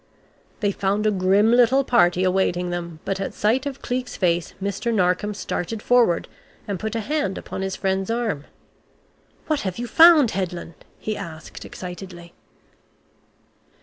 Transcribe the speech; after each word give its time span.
They 0.61 0.71
found 0.71 1.05
a 1.05 1.11
grim 1.11 1.51
little 1.51 1.83
party 1.83 2.23
awaiting 2.23 2.71
them 2.71 3.01
but 3.05 3.19
at 3.21 3.35
sight 3.35 3.67
of 3.67 3.83
Cleek's 3.83 4.17
face 4.17 4.55
Mr. 4.59 4.91
Narkom 4.91 5.35
started 5.35 5.79
forward, 5.79 6.27
and 6.67 6.79
put 6.79 6.95
a 6.95 7.01
hand 7.01 7.37
upon 7.37 7.61
his 7.61 7.75
friend's 7.75 8.09
arm. 8.09 8.45
"What 9.45 9.59
have 9.61 9.77
you 9.77 9.85
found, 9.85 10.31
Headland?" 10.31 10.73
he 10.97 11.15
asked 11.15 11.65
excitedly. 11.65 12.33